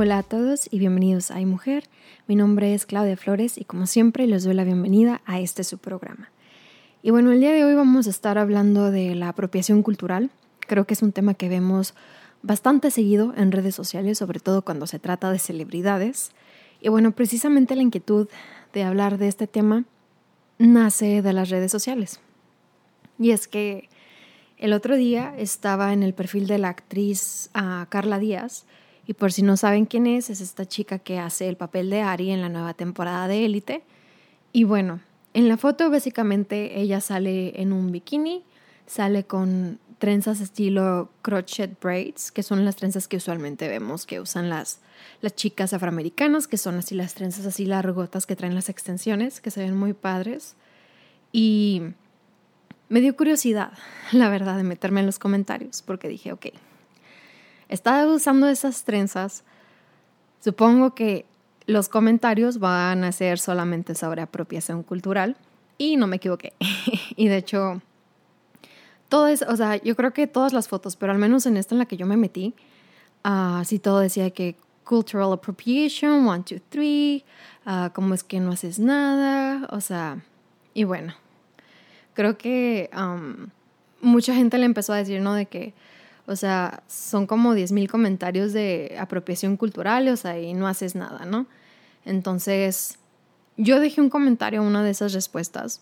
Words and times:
Hola 0.00 0.18
a 0.18 0.22
todos 0.22 0.68
y 0.70 0.78
bienvenidos 0.78 1.32
a 1.32 1.40
iMujer. 1.40 1.82
Mi 2.28 2.36
nombre 2.36 2.72
es 2.72 2.86
Claudia 2.86 3.16
Flores 3.16 3.58
y 3.58 3.64
como 3.64 3.88
siempre 3.88 4.28
les 4.28 4.44
doy 4.44 4.54
la 4.54 4.62
bienvenida 4.62 5.22
a 5.26 5.40
este 5.40 5.64
su 5.64 5.78
programa. 5.78 6.30
Y 7.02 7.10
bueno, 7.10 7.32
el 7.32 7.40
día 7.40 7.50
de 7.50 7.64
hoy 7.64 7.74
vamos 7.74 8.06
a 8.06 8.10
estar 8.10 8.38
hablando 8.38 8.92
de 8.92 9.16
la 9.16 9.30
apropiación 9.30 9.82
cultural. 9.82 10.30
Creo 10.60 10.84
que 10.84 10.94
es 10.94 11.02
un 11.02 11.10
tema 11.10 11.34
que 11.34 11.48
vemos 11.48 11.94
bastante 12.42 12.92
seguido 12.92 13.34
en 13.36 13.50
redes 13.50 13.74
sociales, 13.74 14.18
sobre 14.18 14.38
todo 14.38 14.62
cuando 14.62 14.86
se 14.86 15.00
trata 15.00 15.32
de 15.32 15.40
celebridades. 15.40 16.30
Y 16.80 16.90
bueno, 16.90 17.10
precisamente 17.10 17.74
la 17.74 17.82
inquietud 17.82 18.28
de 18.72 18.84
hablar 18.84 19.18
de 19.18 19.26
este 19.26 19.48
tema 19.48 19.84
nace 20.58 21.22
de 21.22 21.32
las 21.32 21.50
redes 21.50 21.72
sociales. 21.72 22.20
Y 23.18 23.32
es 23.32 23.48
que 23.48 23.88
el 24.58 24.74
otro 24.74 24.94
día 24.94 25.34
estaba 25.36 25.92
en 25.92 26.04
el 26.04 26.14
perfil 26.14 26.46
de 26.46 26.58
la 26.58 26.68
actriz 26.68 27.50
ah, 27.52 27.88
Carla 27.88 28.20
Díaz, 28.20 28.64
y 29.08 29.14
por 29.14 29.32
si 29.32 29.40
no 29.40 29.56
saben 29.56 29.86
quién 29.86 30.06
es, 30.06 30.28
es 30.28 30.42
esta 30.42 30.66
chica 30.66 30.98
que 30.98 31.18
hace 31.18 31.48
el 31.48 31.56
papel 31.56 31.88
de 31.88 32.02
Ari 32.02 32.30
en 32.30 32.42
la 32.42 32.50
nueva 32.50 32.74
temporada 32.74 33.26
de 33.26 33.46
Élite. 33.46 33.82
Y 34.52 34.64
bueno, 34.64 35.00
en 35.32 35.48
la 35.48 35.56
foto 35.56 35.90
básicamente 35.90 36.78
ella 36.78 37.00
sale 37.00 37.58
en 37.58 37.72
un 37.72 37.90
bikini, 37.90 38.44
sale 38.86 39.24
con 39.24 39.78
trenzas 39.98 40.42
estilo 40.42 41.08
crochet 41.22 41.80
braids, 41.80 42.30
que 42.30 42.42
son 42.42 42.66
las 42.66 42.76
trenzas 42.76 43.08
que 43.08 43.16
usualmente 43.16 43.66
vemos 43.66 44.04
que 44.04 44.20
usan 44.20 44.50
las, 44.50 44.80
las 45.22 45.34
chicas 45.34 45.72
afroamericanas, 45.72 46.46
que 46.46 46.58
son 46.58 46.76
así 46.76 46.94
las 46.94 47.14
trenzas 47.14 47.46
así 47.46 47.64
largotas 47.64 48.26
que 48.26 48.36
traen 48.36 48.54
las 48.54 48.68
extensiones, 48.68 49.40
que 49.40 49.50
se 49.50 49.62
ven 49.62 49.74
muy 49.74 49.94
padres. 49.94 50.54
Y 51.32 51.80
me 52.90 53.00
dio 53.00 53.16
curiosidad, 53.16 53.72
la 54.12 54.28
verdad, 54.28 54.58
de 54.58 54.64
meterme 54.64 55.00
en 55.00 55.06
los 55.06 55.18
comentarios, 55.18 55.80
porque 55.80 56.08
dije, 56.08 56.30
ok, 56.30 56.48
estaba 57.68 58.06
usando 58.06 58.48
esas 58.48 58.84
trenzas, 58.84 59.44
supongo 60.40 60.94
que 60.94 61.26
los 61.66 61.88
comentarios 61.88 62.58
van 62.58 63.04
a 63.04 63.12
ser 63.12 63.38
solamente 63.38 63.94
sobre 63.94 64.22
apropiación 64.22 64.82
cultural 64.82 65.36
y 65.76 65.96
no 65.96 66.06
me 66.06 66.16
equivoqué. 66.16 66.54
y 67.16 67.28
de 67.28 67.36
hecho, 67.36 67.82
todo 69.08 69.26
o 69.26 69.56
sea, 69.56 69.76
yo 69.76 69.94
creo 69.96 70.12
que 70.12 70.26
todas 70.26 70.52
las 70.52 70.68
fotos, 70.68 70.96
pero 70.96 71.12
al 71.12 71.18
menos 71.18 71.46
en 71.46 71.56
esta 71.56 71.74
en 71.74 71.80
la 71.80 71.86
que 71.86 71.96
yo 71.96 72.06
me 72.06 72.16
metí, 72.16 72.54
así 73.22 73.76
ah, 73.76 73.82
todo 73.82 74.00
decía 74.00 74.30
que 74.30 74.56
cultural 74.84 75.32
appropriation, 75.34 76.26
one, 76.26 76.42
two, 76.44 76.58
three, 76.70 77.22
uh, 77.66 77.90
cómo 77.92 78.14
es 78.14 78.24
que 78.24 78.40
no 78.40 78.52
haces 78.52 78.78
nada, 78.78 79.68
o 79.70 79.82
sea, 79.82 80.22
y 80.72 80.84
bueno, 80.84 81.14
creo 82.14 82.38
que 82.38 82.88
mucha 84.00 84.34
gente 84.34 84.56
le 84.56 84.64
empezó 84.64 84.94
a 84.94 84.96
decir, 84.96 85.20
¿no? 85.20 85.34
De 85.34 85.46
que 85.46 85.74
o 86.28 86.36
sea, 86.36 86.82
son 86.86 87.26
como 87.26 87.54
10.000 87.54 87.88
comentarios 87.88 88.52
de 88.52 88.96
apropiación 89.00 89.56
cultural, 89.56 90.06
o 90.08 90.16
sea, 90.16 90.38
y 90.38 90.52
no 90.52 90.68
haces 90.68 90.94
nada, 90.94 91.24
¿no? 91.24 91.46
Entonces, 92.04 92.98
yo 93.56 93.80
dejé 93.80 94.00
un 94.00 94.10
comentario 94.10 94.60
a 94.60 94.62
una 94.62 94.84
de 94.84 94.90
esas 94.90 95.14
respuestas 95.14 95.80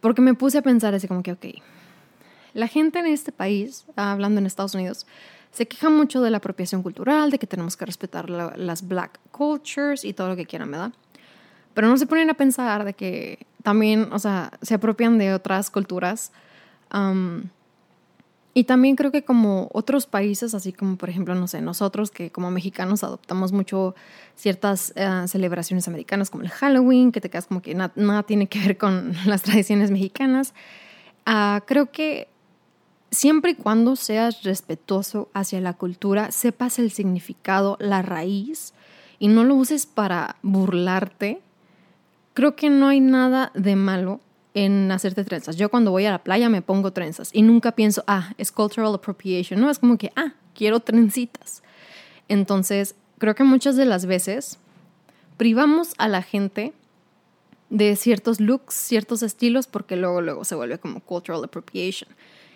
porque 0.00 0.22
me 0.22 0.34
puse 0.34 0.58
a 0.58 0.62
pensar 0.62 0.94
así 0.94 1.06
como 1.06 1.22
que, 1.22 1.32
ok, 1.32 1.46
la 2.54 2.66
gente 2.66 2.98
en 2.98 3.06
este 3.06 3.32
país, 3.32 3.84
hablando 3.94 4.40
en 4.40 4.46
Estados 4.46 4.74
Unidos, 4.74 5.06
se 5.52 5.68
queja 5.68 5.90
mucho 5.90 6.22
de 6.22 6.30
la 6.30 6.38
apropiación 6.38 6.82
cultural, 6.82 7.30
de 7.30 7.38
que 7.38 7.46
tenemos 7.46 7.76
que 7.76 7.84
respetar 7.84 8.30
las 8.30 8.88
black 8.88 9.20
cultures 9.30 10.04
y 10.04 10.14
todo 10.14 10.28
lo 10.28 10.36
que 10.36 10.46
quieran, 10.46 10.70
¿verdad? 10.70 10.92
Pero 11.74 11.88
no 11.88 11.96
se 11.98 12.06
ponen 12.06 12.30
a 12.30 12.34
pensar 12.34 12.84
de 12.84 12.94
que 12.94 13.46
también, 13.62 14.08
o 14.12 14.18
sea, 14.18 14.52
se 14.62 14.74
apropian 14.74 15.18
de 15.18 15.34
otras 15.34 15.70
culturas. 15.70 16.32
Y 18.54 18.64
también 18.64 18.96
creo 18.96 19.10
que 19.10 19.24
como 19.24 19.70
otros 19.72 20.06
países, 20.06 20.54
así 20.54 20.72
como 20.72 20.96
por 20.96 21.08
ejemplo, 21.08 21.34
no 21.34 21.48
sé, 21.48 21.62
nosotros 21.62 22.10
que 22.10 22.30
como 22.30 22.50
mexicanos 22.50 23.02
adoptamos 23.02 23.52
mucho 23.52 23.94
ciertas 24.36 24.92
eh, 24.94 25.24
celebraciones 25.26 25.88
americanas 25.88 26.28
como 26.28 26.44
el 26.44 26.50
Halloween, 26.50 27.12
que 27.12 27.20
te 27.20 27.30
quedas 27.30 27.46
como 27.46 27.62
que 27.62 27.74
nada 27.74 28.22
tiene 28.24 28.48
que 28.48 28.58
ver 28.58 28.76
con 28.76 29.14
las 29.26 29.42
tradiciones 29.42 29.90
mexicanas, 29.90 30.52
ah, 31.24 31.62
creo 31.66 31.90
que 31.90 32.28
siempre 33.10 33.52
y 33.52 33.54
cuando 33.54 33.96
seas 33.96 34.42
respetuoso 34.42 35.30
hacia 35.32 35.60
la 35.60 35.72
cultura, 35.72 36.30
sepas 36.30 36.78
el 36.78 36.90
significado, 36.90 37.78
la 37.80 38.02
raíz, 38.02 38.74
y 39.18 39.28
no 39.28 39.44
lo 39.44 39.54
uses 39.54 39.86
para 39.86 40.36
burlarte, 40.42 41.40
creo 42.34 42.56
que 42.56 42.68
no 42.68 42.88
hay 42.88 43.00
nada 43.00 43.50
de 43.54 43.76
malo 43.76 44.20
en 44.54 44.90
hacerte 44.92 45.24
trenzas. 45.24 45.56
Yo 45.56 45.70
cuando 45.70 45.90
voy 45.90 46.04
a 46.04 46.10
la 46.10 46.22
playa 46.22 46.48
me 46.48 46.62
pongo 46.62 46.92
trenzas 46.92 47.30
y 47.32 47.42
nunca 47.42 47.72
pienso, 47.72 48.04
ah, 48.06 48.34
es 48.38 48.52
cultural 48.52 48.94
appropriation. 48.94 49.60
No, 49.60 49.70
es 49.70 49.78
como 49.78 49.96
que, 49.96 50.12
ah, 50.16 50.34
quiero 50.54 50.80
trencitas. 50.80 51.62
Entonces, 52.28 52.94
creo 53.18 53.34
que 53.34 53.44
muchas 53.44 53.76
de 53.76 53.84
las 53.84 54.06
veces 54.06 54.58
privamos 55.36 55.94
a 55.98 56.08
la 56.08 56.22
gente 56.22 56.72
de 57.70 57.96
ciertos 57.96 58.40
looks, 58.40 58.74
ciertos 58.74 59.22
estilos, 59.22 59.66
porque 59.66 59.96
luego, 59.96 60.20
luego 60.20 60.44
se 60.44 60.54
vuelve 60.54 60.78
como 60.78 61.00
cultural 61.00 61.42
appropriation. 61.42 62.10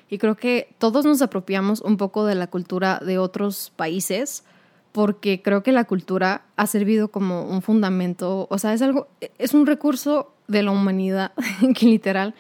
Y 0.09 0.19
creo 0.19 0.37
que 0.37 0.75
todos 0.79 1.05
nos 1.05 1.23
apropiamos 1.23 1.81
un 1.81 1.97
poco 1.97 2.27
de 2.27 2.35
la 2.35 2.47
cultura 2.47 3.01
de 3.05 3.19
otros 3.19 3.73
países, 3.75 4.45
porque 4.93 5.43
creo 5.43 5.63
que 5.63 5.73
la 5.73 5.85
cultura 5.85 6.45
ha 6.57 6.67
servido 6.67 7.09
como 7.09 7.45
un 7.45 7.61
fundamento, 7.61 8.47
o 8.51 8.59
sea, 8.59 8.73
es 8.73 8.83
algo, 8.83 9.09
es 9.39 9.53
un 9.53 9.67
recurso 9.67 10.33
de 10.49 10.63
la 10.63 10.71
humanidad 10.71 11.33
que 11.75 11.87
literal 11.87 12.35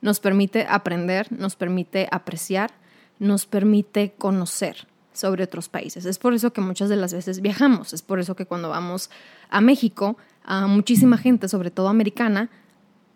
nos 0.00 0.20
permite 0.20 0.66
aprender, 0.68 1.30
nos 1.30 1.56
permite 1.56 2.08
apreciar, 2.10 2.72
nos 3.18 3.46
permite 3.46 4.14
conocer 4.18 4.88
sobre 5.12 5.44
otros 5.44 5.68
países. 5.68 6.04
Es 6.04 6.18
por 6.18 6.34
eso 6.34 6.52
que 6.52 6.60
muchas 6.60 6.88
de 6.88 6.96
las 6.96 7.12
veces 7.12 7.40
viajamos, 7.40 7.92
es 7.92 8.02
por 8.02 8.18
eso 8.18 8.34
que 8.34 8.46
cuando 8.46 8.68
vamos 8.68 9.10
a 9.48 9.60
México, 9.60 10.16
a 10.44 10.66
muchísima 10.66 11.18
gente, 11.18 11.48
sobre 11.48 11.70
todo 11.70 11.88
americana, 11.88 12.50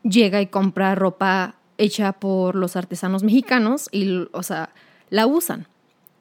llega 0.03 0.41
y 0.41 0.47
compra 0.47 0.95
ropa 0.95 1.57
hecha 1.79 2.13
por 2.13 2.55
los 2.55 2.77
artesanos 2.77 3.23
mexicanos 3.23 3.89
y, 3.91 4.29
o 4.33 4.43
sea, 4.43 4.71
la 5.11 5.27
usan. 5.27 5.67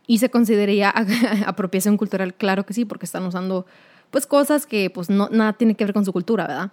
Y 0.08 0.20
se 0.20 0.30
consideraría 0.30 0.94
apropiación 1.46 1.98
cultural, 1.98 2.34
claro 2.34 2.66
que 2.66 2.74
sí, 2.74 2.86
porque 2.86 3.06
están 3.06 3.26
usando 3.26 3.66
pues 4.12 4.28
cosas 4.28 4.66
que 4.66 4.90
pues 4.90 5.10
no, 5.10 5.30
nada 5.32 5.54
tiene 5.54 5.76
que 5.76 5.84
ver 5.84 5.94
con 5.94 6.06
su 6.06 6.14
cultura, 6.14 6.48
¿verdad? 6.48 6.72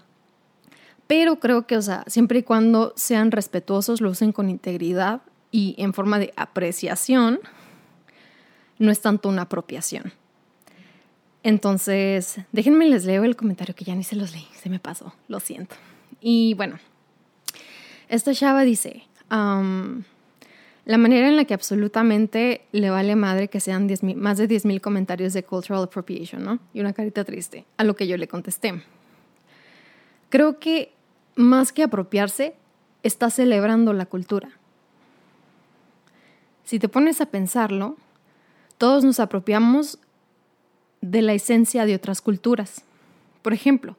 Pero 1.07 1.41
creo 1.41 1.67
que, 1.67 1.77
o 1.77 1.83
sea, 1.83 2.05
siempre 2.07 2.39
y 2.39 2.43
cuando 2.43 2.93
sean 2.97 3.31
respetuosos, 3.31 4.01
lo 4.01 4.11
usen 4.11 4.33
con 4.33 4.49
integridad 4.49 5.23
y 5.51 5.75
en 5.79 5.93
forma 5.93 6.19
de 6.19 6.33
apreciación, 6.37 7.41
no 8.79 8.91
es 8.91 9.01
tanto 9.01 9.29
una 9.29 9.43
apropiación. 9.43 10.12
Entonces, 11.43 12.37
déjenme 12.53 12.87
les 12.87 13.05
leo 13.05 13.25
el 13.25 13.37
comentario 13.37 13.75
que 13.75 13.85
ya 13.85 13.95
ni 13.95 14.05
se 14.05 14.17
los 14.17 14.33
leí, 14.33 14.47
se 14.55 14.71
me 14.71 14.79
pasó, 14.79 15.12
lo 15.29 15.41
siento. 15.41 15.75
Y 16.21 16.55
bueno, 16.55 16.79
esta 18.09 18.33
chava 18.33 18.62
dice, 18.62 19.05
la 19.29 20.99
manera 20.99 21.29
en 21.29 21.37
la 21.37 21.45
que 21.45 21.55
absolutamente 21.55 22.62
le 22.73 22.91
vale 22.91 23.17
madre 23.17 23.49
que 23.49 23.61
sean 23.61 23.89
más 24.17 24.39
de 24.39 24.49
10.000 24.49 24.81
comentarios 24.81 25.33
de 25.33 25.43
cultural 25.43 25.83
appropriation, 25.83 26.45
¿no? 26.45 26.61
Y 26.73 26.81
una 26.81 26.93
carita 26.93 27.25
triste, 27.25 27.65
a 27.77 27.85
lo 27.85 27.97
que 27.97 28.07
yo 28.07 28.17
le 28.17 28.29
contesté. 28.29 28.83
Creo 30.32 30.59
que 30.59 30.94
más 31.37 31.75
que 31.75 31.82
apropiarse, 31.82 32.54
está 33.03 33.28
celebrando 33.28 33.93
la 33.93 34.06
cultura. 34.06 34.48
Si 36.65 36.78
te 36.78 36.88
pones 36.88 37.20
a 37.20 37.26
pensarlo, 37.26 37.98
todos 38.78 39.04
nos 39.04 39.20
apropiamos 39.20 39.98
de 41.03 41.20
la 41.20 41.34
esencia 41.34 41.84
de 41.84 41.94
otras 41.94 42.22
culturas. 42.22 42.81
Por 43.43 43.53
ejemplo, 43.53 43.98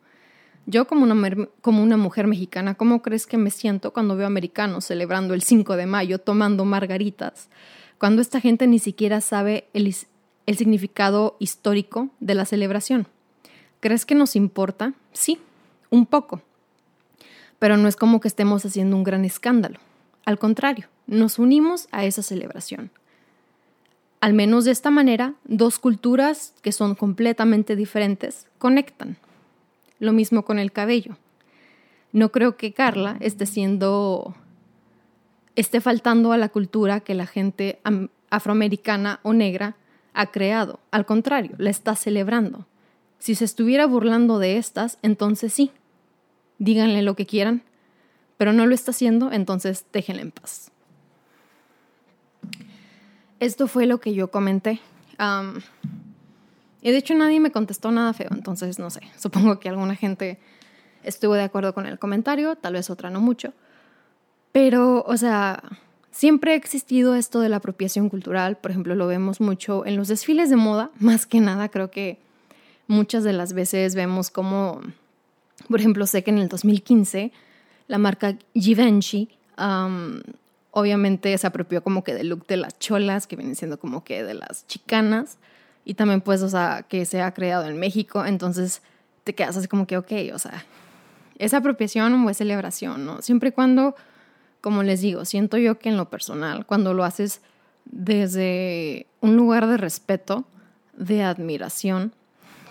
yo 0.66 0.88
como 0.88 1.04
una, 1.04 1.48
como 1.62 1.84
una 1.84 1.98
mujer 1.98 2.26
mexicana, 2.26 2.74
¿cómo 2.74 3.04
crees 3.04 3.28
que 3.28 3.38
me 3.38 3.52
siento 3.52 3.94
cuando 3.94 4.16
veo 4.16 4.26
americanos 4.26 4.86
celebrando 4.86 5.36
el 5.36 5.44
5 5.44 5.76
de 5.76 5.86
mayo, 5.86 6.18
tomando 6.18 6.66
margaritas, 6.66 7.48
cuando 8.00 8.24
esta 8.24 8.42
gente 8.42 8.66
ni 8.66 8.80
siquiera 8.80 9.22
sabe 9.22 9.68
el, 9.74 9.96
el 10.48 10.58
significado 10.58 11.36
histórico 11.38 12.10
de 12.20 12.34
la 12.34 12.46
celebración? 12.46 13.08
¿Crees 13.82 14.04
que 14.08 14.16
nos 14.16 14.36
importa? 14.36 14.96
Sí, 15.12 15.38
un 15.94 16.08
poco. 16.08 16.42
Pero 17.60 17.78
no 17.78 17.88
es 17.88 17.96
como 17.96 18.20
que 18.20 18.28
estemos 18.28 18.66
haciendo 18.66 18.96
un 18.96 19.04
gran 19.04 19.26
escándalo. 19.26 19.80
Al 20.26 20.40
contrario, 20.40 20.88
nos 21.06 21.38
unimos 21.38 21.88
a 21.92 22.04
esa 22.04 22.24
celebración. 22.24 22.90
Al 24.20 24.34
menos 24.34 24.66
de 24.66 24.72
esta 24.72 24.90
manera, 24.90 25.36
dos 25.44 25.78
culturas 25.78 26.56
que 26.64 26.72
son 26.72 26.96
completamente 26.96 27.76
diferentes 27.76 28.48
conectan. 28.58 29.18
Lo 30.00 30.14
mismo 30.14 30.44
con 30.44 30.58
el 30.58 30.72
cabello. 30.72 31.18
No 32.12 32.32
creo 32.32 32.58
que 32.58 32.74
Carla 32.74 33.18
esté 33.20 33.46
siendo 33.46 34.36
esté 35.56 35.80
faltando 35.80 36.32
a 36.32 36.38
la 36.38 36.50
cultura 36.50 37.02
que 37.02 37.14
la 37.14 37.28
gente 37.28 37.80
afroamericana 38.32 39.20
o 39.22 39.34
negra 39.34 39.76
ha 40.14 40.32
creado. 40.32 40.80
Al 40.90 41.06
contrario, 41.06 41.52
la 41.60 41.70
está 41.70 41.96
celebrando. 41.96 42.66
Si 43.20 43.36
se 43.36 43.46
estuviera 43.46 43.86
burlando 43.86 44.40
de 44.40 44.58
estas, 44.58 44.98
entonces 45.02 45.54
sí, 45.54 45.72
díganle 46.60 47.02
lo 47.02 47.16
que 47.16 47.26
quieran, 47.26 47.64
pero 48.38 48.54
no 48.54 48.66
lo 48.66 48.76
está 48.76 48.92
haciendo, 48.92 49.32
entonces 49.32 49.86
déjenle 49.94 50.24
en 50.24 50.32
paz. 50.32 50.72
Esto 53.40 53.68
fue 53.68 53.86
lo 53.86 54.00
que 54.00 54.14
yo 54.14 54.32
comenté. 54.32 54.80
Y 56.82 56.92
de 56.92 56.98
hecho 56.98 57.14
nadie 57.14 57.40
me 57.40 57.52
contestó 57.52 57.92
nada 57.92 58.14
feo, 58.14 58.30
entonces 58.32 58.80
no 58.80 58.90
sé, 58.90 59.02
supongo 59.18 59.60
que 59.60 59.70
alguna 59.70 59.96
gente 59.96 60.40
estuvo 61.04 61.34
de 61.34 61.44
acuerdo 61.44 61.74
con 61.74 61.86
el 61.86 62.00
comentario, 62.00 62.56
tal 62.56 62.74
vez 62.74 62.90
otra 62.90 63.10
no 63.10 63.22
mucho. 63.22 63.54
Pero, 64.52 65.04
o 65.08 65.18
sea, 65.18 65.64
siempre 66.12 66.52
ha 66.52 66.56
existido 66.56 67.16
esto 67.16 67.40
de 67.40 67.50
la 67.50 67.58
apropiación 67.58 68.10
cultural, 68.10 68.58
por 68.58 68.72
ejemplo, 68.72 68.96
lo 68.96 69.08
vemos 69.08 69.42
mucho 69.42 69.86
en 69.86 69.98
los 69.98 70.08
desfiles 70.08 70.50
de 70.50 70.56
moda, 70.56 70.92
más 71.00 71.26
que 71.26 71.40
nada 71.40 71.70
creo 71.70 71.92
que 71.92 72.20
muchas 72.88 73.24
de 73.24 73.34
las 73.34 73.54
veces 73.54 73.96
vemos 73.96 74.30
como, 74.30 74.82
por 75.70 75.80
ejemplo, 75.80 76.06
sé 76.06 76.24
que 76.24 76.32
en 76.32 76.40
el 76.40 76.50
2015 76.50 77.32
la 77.88 77.98
marca 77.98 78.38
Givenchy 78.54 79.30
obviamente 80.72 81.38
se 81.38 81.46
apropió 81.48 81.84
como 81.84 82.04
que 82.04 82.14
del 82.14 82.30
look 82.30 82.48
de 82.48 82.58
las 82.58 82.80
cholas, 82.80 83.28
que 83.28 83.36
vienen 83.36 83.56
siendo 83.56 83.78
como 83.80 84.04
que 84.04 84.24
de 84.24 84.34
las 84.34 84.66
chicanas, 84.68 85.38
y 85.86 85.94
también 85.94 86.22
pues, 86.22 86.42
o 86.42 86.50
sea, 86.50 86.86
que 86.88 87.06
se 87.06 87.22
ha 87.22 87.34
creado 87.34 87.68
en 87.68 87.78
México, 87.78 88.26
entonces 88.26 88.82
te 89.24 89.36
quedas 89.36 89.56
así 89.58 89.68
como 89.68 89.86
que, 89.86 89.98
ok, 89.98 90.12
o 90.34 90.40
sea, 90.40 90.66
es 91.38 91.54
apropiación 91.54 92.14
o 92.14 92.30
es 92.30 92.38
celebración, 92.38 93.06
¿no? 93.06 93.22
Siempre 93.22 93.50
y 93.50 93.52
cuando, 93.52 93.96
como 94.62 94.82
les 94.82 95.02
digo, 95.02 95.26
siento 95.26 95.58
yo 95.58 95.78
que 95.78 95.90
en 95.90 95.98
lo 95.98 96.10
personal, 96.10 96.66
cuando 96.66 96.94
lo 96.94 97.04
haces 97.04 97.42
desde 97.86 99.08
un 99.22 99.36
lugar 99.36 99.68
de 99.68 99.78
respeto, 99.78 100.46
de 100.96 101.24
admiración, 101.24 102.14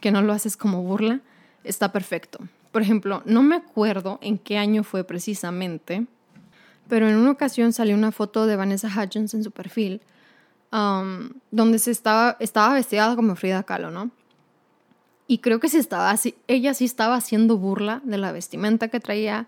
que 0.00 0.10
no 0.10 0.22
lo 0.22 0.32
haces 0.32 0.56
como 0.56 0.82
burla, 0.82 1.20
está 1.64 1.92
perfecto. 1.92 2.40
Por 2.72 2.80
ejemplo, 2.80 3.22
no 3.26 3.42
me 3.42 3.56
acuerdo 3.56 4.18
en 4.22 4.38
qué 4.38 4.56
año 4.56 4.82
fue 4.82 5.04
precisamente, 5.04 6.06
pero 6.88 7.08
en 7.08 7.16
una 7.16 7.30
ocasión 7.30 7.72
salió 7.72 7.94
una 7.94 8.12
foto 8.12 8.46
de 8.46 8.56
Vanessa 8.56 8.88
Hudgens 8.88 9.34
en 9.34 9.44
su 9.44 9.50
perfil, 9.50 10.00
um, 10.72 11.30
donde 11.50 11.78
se 11.78 11.90
estaba, 11.90 12.36
vestida 12.38 13.14
como 13.14 13.36
Frida 13.36 13.62
Kahlo, 13.62 13.90
¿no? 13.90 14.10
Y 15.26 15.38
creo 15.38 15.60
que 15.60 15.68
estaba 15.68 16.14
ella 16.48 16.74
sí 16.74 16.84
estaba 16.84 17.14
haciendo 17.14 17.56
burla 17.56 18.00
de 18.04 18.18
la 18.18 18.32
vestimenta 18.32 18.88
que 18.88 19.00
traía, 19.00 19.46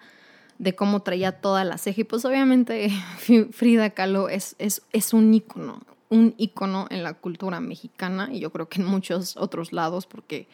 de 0.58 0.74
cómo 0.74 1.00
traía 1.00 1.32
toda 1.32 1.64
la 1.64 1.78
ceja. 1.78 2.02
Y 2.02 2.04
pues 2.04 2.24
obviamente 2.24 2.90
Frida 3.52 3.90
Kahlo 3.90 4.28
es, 4.28 4.54
es, 4.58 4.82
es 4.92 5.12
un 5.12 5.32
ícono, 5.34 5.82
un 6.10 6.34
ícono 6.36 6.86
en 6.90 7.02
la 7.02 7.14
cultura 7.14 7.60
mexicana 7.60 8.28
y 8.32 8.40
yo 8.40 8.50
creo 8.50 8.68
que 8.68 8.80
en 8.80 8.86
muchos 8.86 9.36
otros 9.36 9.72
lados 9.72 10.06
porque 10.06 10.46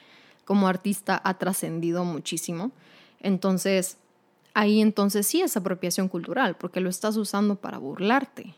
como 0.51 0.67
artista 0.67 1.23
ha 1.23 1.35
trascendido 1.35 2.05
muchísimo. 2.05 2.73
Entonces, 3.21 3.99
ahí 4.53 4.81
entonces 4.81 5.25
sí 5.25 5.41
es 5.43 5.57
apropiación 5.57 6.09
cultural, 6.09 6.57
porque 6.57 6.81
lo 6.81 6.91
estás 6.91 7.17
usando 7.17 7.55
para 7.55 7.79
burlarte. 7.79 8.57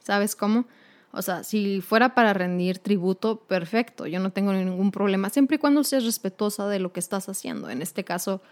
¿Sabes 0.00 0.36
cómo? 0.36 0.66
O 1.12 1.22
sea, 1.22 1.42
si 1.42 1.80
fuera 1.80 2.14
para 2.14 2.34
rendir 2.34 2.78
tributo, 2.78 3.36
perfecto, 3.36 4.06
yo 4.06 4.20
no 4.20 4.32
tengo 4.32 4.52
ningún 4.52 4.90
problema, 4.90 5.30
siempre 5.30 5.54
y 5.54 5.58
cuando 5.58 5.82
seas 5.82 6.04
respetuosa 6.04 6.68
de 6.68 6.78
lo 6.78 6.92
que 6.92 7.00
estás 7.00 7.30
haciendo. 7.30 7.70
En 7.70 7.80
este 7.80 8.04
caso, 8.04 8.42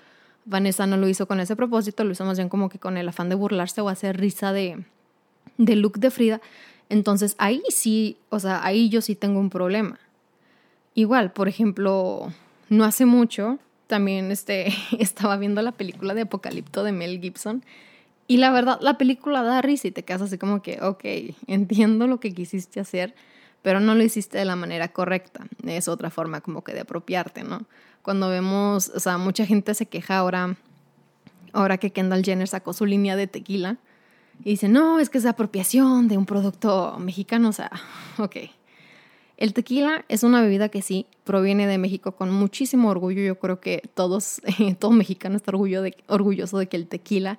Vanessa 0.47 0.87
no 0.87 0.97
lo 0.97 1.09
hizo 1.09 1.29
con 1.29 1.41
ese 1.41 1.57
propósito, 1.57 2.05
lo 2.05 2.13
hizo 2.13 2.25
más 2.25 2.39
bien 2.39 2.49
como 2.49 2.71
que 2.71 2.79
con 2.79 2.97
el 2.97 3.07
afán 3.07 3.29
de 3.29 3.35
burlarse 3.35 3.83
o 3.83 3.91
hacer 3.91 4.19
risa 4.19 4.55
de, 4.55 4.83
de 5.59 5.77
look 5.77 5.99
de 5.99 6.11
Frida. 6.11 6.41
Entonces 6.89 7.35
ahí 7.37 7.63
sí, 7.69 8.17
o 8.31 8.41
sea, 8.41 8.65
ahí 8.65 8.89
yo 8.89 9.03
sí 9.03 9.15
tengo 9.15 9.41
un 9.41 9.51
problema. 9.51 10.01
Igual, 10.95 11.33
por 11.33 11.49
ejemplo, 11.49 12.33
no 12.69 12.85
hace 12.85 13.07
mucho 13.07 13.59
también 13.87 14.31
este, 14.31 14.73
estaba 14.99 15.37
viendo 15.37 15.63
la 15.63 15.73
película 15.73 16.15
de 16.15 16.23
Apocalipto 16.23 16.85
de 16.85 16.93
Mel 16.93 17.21
Gibson 17.21 17.65
y 18.29 18.37
la 18.37 18.51
verdad, 18.51 18.79
la 18.83 18.99
película 18.99 19.43
da 19.43 19.63
risa 19.63 19.89
y 19.89 19.91
te 19.91 20.05
quedas 20.05 20.21
así 20.23 20.37
como 20.37 20.63
que, 20.63 20.81
ok, 20.83 21.05
entiendo 21.49 22.07
lo 22.07 22.21
que 22.21 22.33
quisiste 22.33 22.79
hacer, 22.79 23.15
pero 23.63 23.81
no 23.81 23.95
lo 23.95 24.03
hiciste 24.05 24.39
de 24.39 24.45
la 24.45 24.55
manera 24.55 24.89
correcta. 24.89 25.47
Es 25.65 25.89
otra 25.89 26.11
forma 26.11 26.43
como 26.43 26.63
que 26.63 26.75
de 26.75 26.81
apropiarte, 26.81 27.43
¿no? 27.43 27.65
Cuando 28.03 28.29
vemos, 28.29 28.93
o 28.95 29.01
sea, 29.01 29.19
mucha 29.19 29.47
gente 29.47 29.75
se 29.75 29.87
queja 29.87 30.19
ahora, 30.19 30.57
ahora 31.53 31.79
que 31.79 31.91
Kendall 31.91 32.23
Jenner 32.23 32.49
sacó 32.49 32.73
su 32.73 32.87
línea 32.87 33.17
de 33.17 33.27
tequila 33.27 33.79
y 34.45 34.51
dice, 34.51 34.69
no, 34.69 35.01
es 35.01 35.09
que 35.11 35.19
es 35.19 35.27
apropiación 35.27 36.07
de 36.07 36.17
un 36.17 36.27
producto 36.27 36.97
mexicano, 37.01 37.49
o 37.49 37.53
sea, 37.53 37.73
ok 38.19 38.37
el 39.39 39.55
tequila 39.55 40.05
es 40.09 40.25
una 40.25 40.43
bebida 40.43 40.69
que 40.69 40.83
sí 40.83 41.07
proviene 41.23 41.69
de 41.69 41.79
México 41.79 42.13
con 42.13 42.33
muchísimo 42.33 42.91
orgullo. 42.91 43.23
Yo 43.23 43.39
creo 43.39 43.61
que 43.61 43.83
todos, 43.95 44.43
todo 44.81 44.91
mexicano 44.91 45.37
está 45.37 45.53
orgulloso 45.53 46.59
de 46.59 46.67
que 46.69 46.77
el 46.77 46.89
tequila 46.89 47.39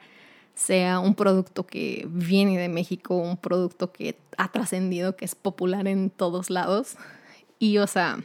sea 0.56 1.00
un 1.00 1.14
producto 1.14 1.66
que 1.66 2.08
viene 2.10 2.58
de 2.58 2.70
México, 2.70 3.16
un 3.16 3.36
producto 3.36 3.92
que 3.92 4.18
ha 4.38 4.50
trascendido, 4.50 5.18
que 5.18 5.26
es 5.26 5.36
popular 5.36 5.90
en 5.90 6.10
todos 6.10 6.50
lados. 6.50 6.96
Y 7.60 7.80
o 7.80 7.88
sea, 7.88 8.20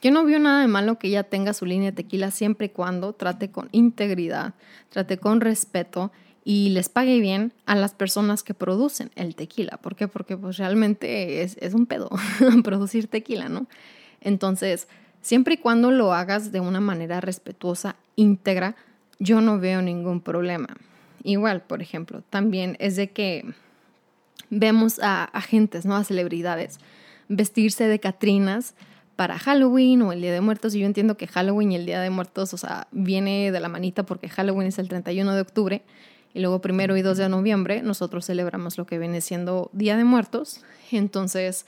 yo 0.00 0.12
no 0.12 0.24
veo 0.24 0.38
nada 0.38 0.60
de 0.60 0.68
malo 0.68 1.00
que 1.00 1.08
ella 1.08 1.24
tenga 1.24 1.52
su 1.52 1.66
línea 1.66 1.90
de 1.90 1.96
tequila 1.96 2.30
siempre 2.30 2.66
y 2.66 2.70
cuando 2.70 3.12
trate 3.12 3.50
con 3.50 3.68
integridad, 3.72 4.54
trate 4.90 5.18
con 5.18 5.40
respeto 5.40 6.12
y 6.48 6.68
les 6.68 6.88
pague 6.88 7.18
bien 7.18 7.52
a 7.66 7.74
las 7.74 7.92
personas 7.92 8.44
que 8.44 8.54
producen 8.54 9.10
el 9.16 9.34
tequila. 9.34 9.78
¿Por 9.78 9.96
qué? 9.96 10.06
Porque 10.06 10.36
pues 10.36 10.58
realmente 10.58 11.42
es, 11.42 11.56
es 11.60 11.74
un 11.74 11.86
pedo 11.86 12.08
producir 12.62 13.08
tequila, 13.08 13.48
¿no? 13.48 13.66
Entonces, 14.20 14.86
siempre 15.22 15.54
y 15.54 15.56
cuando 15.56 15.90
lo 15.90 16.14
hagas 16.14 16.52
de 16.52 16.60
una 16.60 16.78
manera 16.78 17.20
respetuosa, 17.20 17.96
íntegra, 18.14 18.76
yo 19.18 19.40
no 19.40 19.58
veo 19.58 19.82
ningún 19.82 20.20
problema. 20.20 20.68
Igual, 21.24 21.62
por 21.62 21.82
ejemplo, 21.82 22.22
también 22.30 22.76
es 22.78 22.94
de 22.94 23.10
que 23.10 23.44
vemos 24.48 25.00
a 25.00 25.24
agentes, 25.24 25.84
¿no? 25.84 25.96
A 25.96 26.04
celebridades 26.04 26.78
vestirse 27.26 27.88
de 27.88 27.98
Catrinas 27.98 28.76
para 29.16 29.36
Halloween 29.36 30.00
o 30.02 30.12
el 30.12 30.20
Día 30.20 30.32
de 30.32 30.42
Muertos. 30.42 30.76
Y 30.76 30.78
yo 30.78 30.86
entiendo 30.86 31.16
que 31.16 31.26
Halloween 31.26 31.72
y 31.72 31.74
el 31.74 31.86
Día 31.86 32.00
de 32.00 32.10
Muertos, 32.10 32.54
o 32.54 32.56
sea, 32.56 32.86
viene 32.92 33.50
de 33.50 33.58
la 33.58 33.68
manita 33.68 34.06
porque 34.06 34.28
Halloween 34.28 34.68
es 34.68 34.78
el 34.78 34.88
31 34.88 35.34
de 35.34 35.40
octubre 35.40 35.82
y 36.36 36.40
luego 36.40 36.60
primero 36.60 36.98
y 36.98 37.02
2 37.02 37.16
de 37.16 37.30
noviembre 37.30 37.80
nosotros 37.80 38.26
celebramos 38.26 38.76
lo 38.76 38.84
que 38.84 38.98
viene 38.98 39.22
siendo 39.22 39.70
Día 39.72 39.96
de 39.96 40.04
Muertos. 40.04 40.60
Entonces 40.92 41.64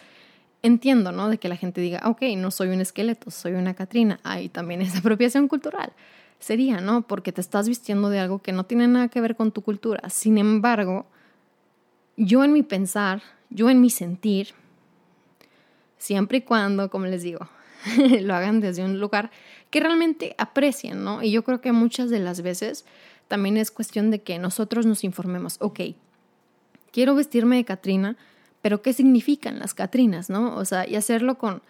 entiendo, 0.61 1.11
¿no? 1.11 1.31
De 1.31 1.39
que 1.39 1.49
la 1.49 1.57
gente 1.57 1.81
diga, 1.81 2.03
ok, 2.05 2.21
no 2.37 2.51
soy 2.51 2.69
un 2.69 2.83
esqueleto, 2.83 3.31
soy 3.31 3.53
una 3.53 3.73
Catrina. 3.73 4.21
Ahí 4.25 4.51
también 4.51 4.83
es 4.83 4.95
apropiación 4.99 5.49
cultural. 5.49 5.95
Sería, 6.39 6.83
¿no? 6.83 7.01
Porque 7.01 7.33
te 7.33 7.41
estás 7.41 7.67
vistiendo 7.67 8.11
de 8.11 8.19
algo 8.19 8.41
que 8.41 8.53
no 8.53 8.65
tiene 8.65 8.87
nada 8.89 9.09
que 9.09 9.23
ver 9.23 9.37
con 9.37 9.53
tu 9.53 9.63
cultura. 9.63 10.11
Sin 10.11 10.37
embargo, 10.37 11.07
yo 12.19 12.45
en 12.45 12.53
mi 12.53 12.63
pensar, 12.63 13.23
yo 13.49 13.71
en 13.71 13.81
mi 13.81 13.89
sentir, 13.89 14.49
siempre 15.97 16.39
y 16.39 16.43
cuando, 16.43 16.91
como 16.91 17.07
les 17.07 17.23
digo, 17.23 17.49
lo 18.21 18.35
hagan 18.35 18.61
desde 18.61 18.85
un 18.85 19.01
lugar 19.01 19.31
que 19.71 19.81
realmente 19.81 20.35
aprecien, 20.37 21.05
¿no? 21.05 21.23
Y 21.23 21.31
yo 21.31 21.43
creo 21.43 21.63
que 21.63 21.73
muchas 21.73 22.11
de 22.11 22.19
las 22.19 22.43
veces 22.43 22.85
también 23.29 23.57
es 23.57 23.71
cuestión 23.71 24.11
de 24.11 24.21
que 24.23 24.39
nosotros 24.39 24.87
nos 24.87 25.05
informemos, 25.05 25.57
ok, 25.61 25.81
quiero 26.91 27.15
vestirme 27.15 27.57
de 27.57 27.65
Catrina, 27.65 28.17
pero 28.63 28.83
¿qué 28.83 28.93
significan 28.93 29.59
las 29.59 29.75
Catrinas, 29.75 30.31
no? 30.31 30.57
O 30.57 30.65
sea, 30.65 30.89
y 30.89 30.97
hacerlo 30.97 31.39
con, 31.39 31.63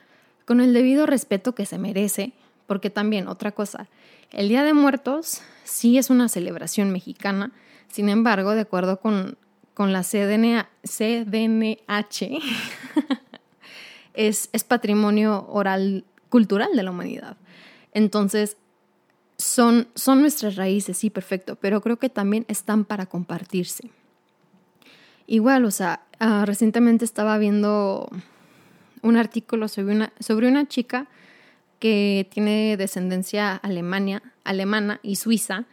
con 0.46 0.60
el 0.60 0.72
debido 0.72 1.04
respeto 1.04 1.54
que 1.54 1.66
se 1.66 1.78
merece, 1.78 2.32
porque 2.66 2.90
también 2.90 3.28
otra 3.28 3.52
cosa, 3.52 3.88
el 4.30 4.48
Día 4.48 4.62
de 4.62 4.72
Muertos 4.72 5.40
sí 5.64 5.98
es 5.98 6.10
una 6.10 6.28
celebración 6.28 6.90
mexicana, 6.90 7.52
sin 7.88 8.08
embargo, 8.08 8.54
de 8.54 8.60
acuerdo 8.62 9.00
con, 9.00 9.36
con 9.74 9.92
la 9.92 10.02
CDNH, 10.02 10.66
es, 14.14 14.50
es 14.52 14.64
patrimonio 14.64 15.46
oral 15.48 16.04
cultural 16.28 16.70
de 16.74 16.82
la 16.82 16.90
humanidad. 16.90 17.36
Entonces, 17.92 18.56
son, 19.38 19.88
son 19.94 20.20
nuestras 20.20 20.56
raíces, 20.56 20.98
sí, 20.98 21.10
perfecto, 21.10 21.56
pero 21.56 21.80
creo 21.80 21.96
que 21.96 22.10
también 22.10 22.44
están 22.48 22.84
para 22.84 23.06
compartirse. 23.06 23.90
Igual, 25.26 25.64
o 25.64 25.70
sea, 25.70 26.02
ah, 26.18 26.44
recientemente 26.44 27.04
estaba 27.04 27.38
viendo 27.38 28.10
un 29.02 29.16
artículo 29.16 29.68
sobre 29.68 29.94
una, 29.94 30.12
sobre 30.18 30.48
una 30.48 30.66
chica 30.66 31.06
que 31.78 32.28
tiene 32.30 32.76
descendencia 32.76 33.54
alemania, 33.54 34.22
alemana 34.42 34.98
y 35.02 35.16
suiza, 35.16 35.66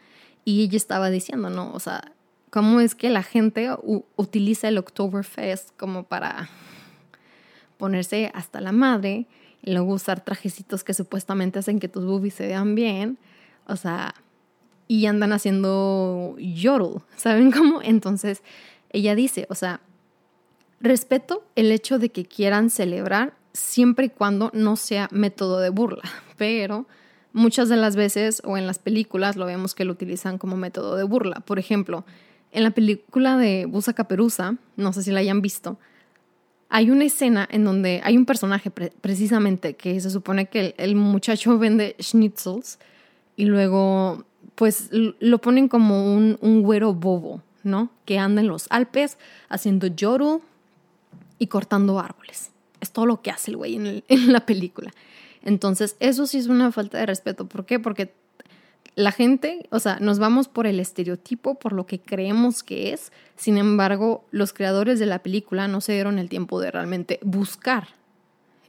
y 0.43 0.63
ella 0.63 0.77
estaba 0.77 1.09
diciendo, 1.09 1.49
¿no? 1.49 1.71
O 1.73 1.79
sea, 1.79 2.11
cómo 2.51 2.79
es 2.79 2.93
que 2.93 3.09
la 3.09 3.23
gente 3.23 3.71
utiliza 4.15 4.67
el 4.67 4.77
Oktoberfest 4.77 5.75
como 5.75 6.03
para 6.03 6.49
ponerse 7.77 8.31
hasta 8.35 8.61
la 8.61 8.71
madre 8.71 9.25
y 9.63 9.73
luego 9.73 9.93
usar 9.93 10.23
trajecitos 10.23 10.83
que 10.83 10.93
supuestamente 10.93 11.57
hacen 11.57 11.79
que 11.79 11.87
tus 11.87 12.05
boobies 12.05 12.35
se 12.35 12.45
vean 12.45 12.75
bien 12.75 13.17
o 13.67 13.75
sea, 13.75 14.15
y 14.87 15.05
andan 15.07 15.33
haciendo 15.33 16.35
yodel, 16.37 17.01
¿saben 17.15 17.51
cómo? 17.51 17.81
Entonces, 17.81 18.43
ella 18.91 19.15
dice, 19.15 19.47
o 19.49 19.55
sea, 19.55 19.81
respeto 20.79 21.43
el 21.55 21.71
hecho 21.71 21.99
de 21.99 22.09
que 22.09 22.25
quieran 22.25 22.69
celebrar 22.69 23.33
siempre 23.53 24.07
y 24.07 24.09
cuando 24.09 24.51
no 24.53 24.75
sea 24.75 25.07
método 25.11 25.59
de 25.59 25.69
burla, 25.69 26.03
pero 26.37 26.85
muchas 27.33 27.67
de 27.69 27.77
las 27.77 27.95
veces 27.95 28.41
o 28.45 28.57
en 28.57 28.67
las 28.67 28.79
películas 28.79 29.35
lo 29.35 29.45
vemos 29.45 29.75
que 29.75 29.85
lo 29.85 29.93
utilizan 29.93 30.37
como 30.37 30.55
método 30.55 30.95
de 30.95 31.03
burla. 31.03 31.41
Por 31.41 31.59
ejemplo, 31.59 32.05
en 32.51 32.63
la 32.63 32.71
película 32.71 33.37
de 33.37 33.65
Busa 33.65 33.93
Caperuza, 33.93 34.55
no 34.77 34.93
sé 34.93 35.03
si 35.03 35.11
la 35.11 35.19
hayan 35.19 35.41
visto, 35.41 35.77
hay 36.69 36.89
una 36.89 37.05
escena 37.05 37.47
en 37.51 37.63
donde 37.63 38.01
hay 38.03 38.17
un 38.17 38.25
personaje 38.25 38.71
precisamente 38.71 39.75
que 39.75 39.99
se 39.99 40.09
supone 40.09 40.47
que 40.47 40.73
el, 40.77 40.95
muchacho 40.95 41.57
vende 41.57 41.95
schnitzels 42.01 42.79
y 43.35 43.45
luego 43.45 44.25
pues 44.55 44.89
lo 44.91 45.39
ponen 45.39 45.67
como 45.67 46.13
un, 46.15 46.37
un 46.41 46.63
güero 46.63 46.93
bobo, 46.93 47.41
¿no? 47.63 47.89
Que 48.05 48.17
anda 48.17 48.41
en 48.41 48.47
los 48.47 48.67
Alpes 48.69 49.17
haciendo 49.49 49.87
yoru 49.87 50.41
y 51.39 51.47
cortando 51.47 51.99
árboles. 51.99 52.51
Es 52.79 52.91
todo 52.91 53.05
lo 53.05 53.21
que 53.21 53.31
hace 53.31 53.51
el 53.51 53.57
güey 53.57 53.75
en, 53.75 54.03
en 54.07 54.33
la 54.33 54.45
película. 54.45 54.91
Entonces, 55.43 55.95
eso 55.99 56.25
sí 56.25 56.37
es 56.37 56.47
una 56.47 56.71
falta 56.71 56.97
de 56.97 57.05
respeto. 57.05 57.47
¿Por 57.47 57.65
qué? 57.65 57.79
Porque 57.79 58.13
la 58.95 59.11
gente, 59.11 59.67
o 59.71 59.79
sea, 59.79 59.97
nos 59.99 60.19
vamos 60.19 60.47
por 60.47 60.67
el 60.67 60.79
estereotipo, 60.79 61.55
por 61.55 61.73
lo 61.73 61.85
que 61.85 61.99
creemos 61.99 62.63
que 62.63 62.93
es. 62.93 63.11
Sin 63.35 63.57
embargo, 63.57 64.25
los 64.31 64.53
creadores 64.53 64.99
de 64.99 65.05
la 65.05 65.19
película 65.19 65.67
no 65.67 65.81
se 65.81 65.93
dieron 65.93 66.17
el 66.17 66.29
tiempo 66.29 66.61
de 66.61 66.71
realmente 66.71 67.19
buscar 67.21 67.89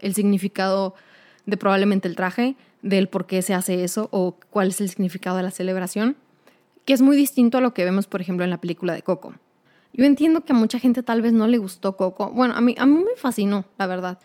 el 0.00 0.14
significado 0.14 0.94
de 1.46 1.56
probablemente 1.56 2.08
el 2.08 2.16
traje, 2.16 2.56
del 2.88 3.08
por 3.08 3.26
qué 3.26 3.42
se 3.42 3.54
hace 3.54 3.84
eso 3.84 4.08
o 4.12 4.36
cuál 4.50 4.68
es 4.68 4.80
el 4.80 4.88
significado 4.88 5.36
de 5.36 5.42
la 5.42 5.50
celebración, 5.50 6.16
que 6.84 6.92
es 6.92 7.02
muy 7.02 7.16
distinto 7.16 7.58
a 7.58 7.60
lo 7.60 7.74
que 7.74 7.84
vemos, 7.84 8.06
por 8.06 8.20
ejemplo, 8.20 8.44
en 8.44 8.50
la 8.50 8.60
película 8.60 8.94
de 8.94 9.02
Coco. 9.02 9.34
Yo 9.92 10.04
entiendo 10.04 10.44
que 10.44 10.52
a 10.52 10.56
mucha 10.56 10.78
gente 10.78 11.02
tal 11.02 11.22
vez 11.22 11.32
no 11.32 11.46
le 11.46 11.58
gustó 11.58 11.96
Coco. 11.96 12.30
Bueno, 12.30 12.54
a 12.54 12.60
mí, 12.60 12.74
a 12.78 12.86
mí 12.86 12.98
me 12.98 13.16
fascinó, 13.16 13.64
la 13.78 13.86
verdad 13.86 14.18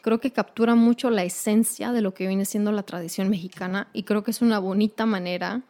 creo 0.00 0.20
que 0.20 0.30
captura 0.30 0.74
mucho 0.74 1.10
la 1.10 1.24
esencia 1.24 1.92
de 1.92 2.00
lo 2.00 2.14
que 2.14 2.26
viene 2.26 2.44
siendo 2.44 2.72
la 2.72 2.82
tradición 2.82 3.28
mexicana 3.28 3.88
y 3.92 4.04
creo 4.04 4.24
que 4.24 4.30
es 4.30 4.40
una 4.40 4.58
bonita 4.58 5.06
manera 5.06 5.62